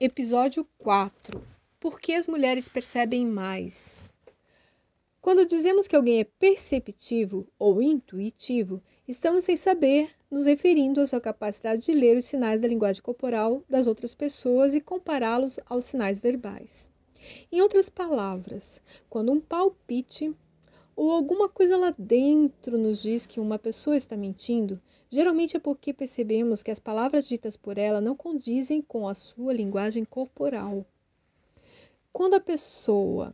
[0.00, 1.42] Episódio 4
[1.80, 4.08] Por que as mulheres percebem mais?
[5.20, 11.20] Quando dizemos que alguém é perceptivo ou intuitivo, estamos sem saber nos referindo à sua
[11.20, 16.20] capacidade de ler os sinais da linguagem corporal das outras pessoas e compará-los aos sinais
[16.20, 16.88] verbais.
[17.50, 18.80] Em outras palavras,
[19.10, 20.32] quando um palpite
[20.98, 24.80] ou alguma coisa lá dentro nos diz que uma pessoa está mentindo,
[25.10, 29.54] Geralmente é porque percebemos que as palavras ditas por ela não condizem com a sua
[29.54, 30.84] linguagem corporal.
[32.12, 33.32] Quando a pessoa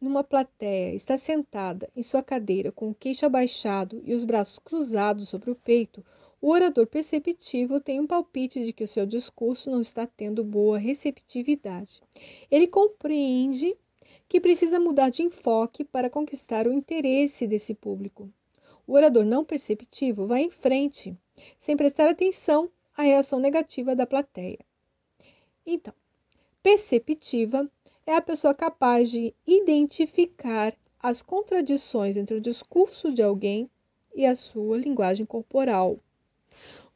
[0.00, 5.28] numa plateia está sentada em sua cadeira com o queixo abaixado e os braços cruzados
[5.28, 6.04] sobre o peito,
[6.40, 10.78] o orador perceptivo tem um palpite de que o seu discurso não está tendo boa
[10.78, 12.02] receptividade.
[12.50, 13.76] Ele compreende
[14.28, 18.28] que precisa mudar de enfoque para conquistar o interesse desse público.
[18.86, 21.16] O orador não perceptivo vai em frente,
[21.58, 24.58] sem prestar atenção à reação negativa da plateia.
[25.66, 25.94] Então,
[26.62, 27.70] perceptiva
[28.06, 33.68] é a pessoa capaz de identificar as contradições entre o discurso de alguém
[34.14, 35.98] e a sua linguagem corporal.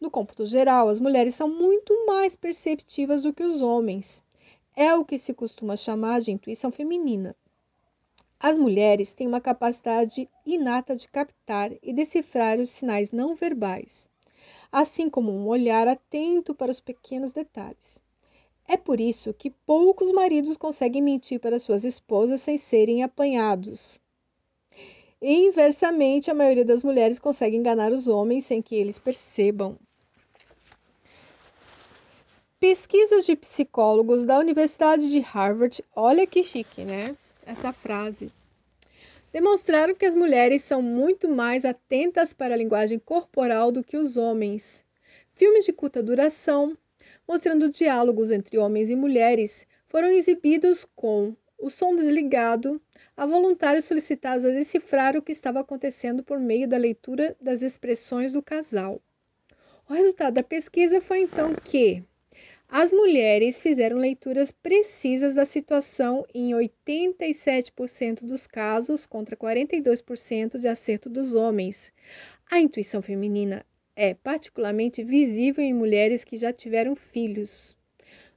[0.00, 4.22] No cômputo geral, as mulheres são muito mais perceptivas do que os homens.
[4.80, 7.34] É o que se costuma chamar de intuição feminina.
[8.38, 14.08] As mulheres têm uma capacidade inata de captar e decifrar os sinais não verbais,
[14.70, 18.00] assim como um olhar atento para os pequenos detalhes.
[18.68, 24.00] É por isso que poucos maridos conseguem mentir para suas esposas sem serem apanhados.
[25.20, 29.76] E, inversamente, a maioria das mulheres consegue enganar os homens sem que eles percebam.
[32.60, 37.16] Pesquisas de psicólogos da Universidade de Harvard, olha que chique, né?
[37.48, 38.30] essa frase.
[39.32, 44.16] Demonstraram que as mulheres são muito mais atentas para a linguagem corporal do que os
[44.16, 44.84] homens.
[45.34, 46.76] Filmes de curta duração,
[47.26, 52.80] mostrando diálogos entre homens e mulheres, foram exibidos com o som desligado,
[53.16, 58.30] a voluntários solicitados a decifrar o que estava acontecendo por meio da leitura das expressões
[58.30, 59.00] do casal.
[59.88, 62.04] O resultado da pesquisa foi então que
[62.70, 71.08] as mulheres fizeram leituras precisas da situação em 87% dos casos, contra 42% de acerto
[71.08, 71.94] dos homens.
[72.50, 73.64] A intuição feminina
[73.96, 77.74] é particularmente visível em mulheres que já tiveram filhos.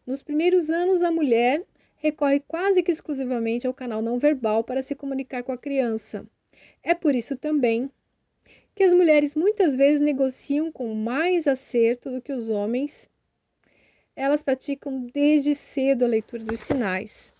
[0.07, 1.61] Nos primeiros anos, a mulher
[1.97, 6.25] recorre quase que exclusivamente ao canal não verbal para se comunicar com a criança.
[6.81, 7.91] É por isso também
[8.73, 13.10] que as mulheres muitas vezes negociam com mais acerto do que os homens
[14.15, 17.33] elas praticam desde cedo a leitura dos sinais.